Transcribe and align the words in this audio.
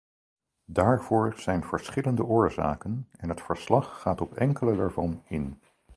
Daarvoor 0.65 1.33
zijn 1.37 1.63
verschillende 1.63 2.23
oorzaken 2.25 3.07
en 3.17 3.29
het 3.29 3.41
verslag 3.41 4.01
gaat 4.01 4.21
op 4.21 4.33
enkele 4.33 4.75
daarvan 4.75 5.23
in. 5.27 5.59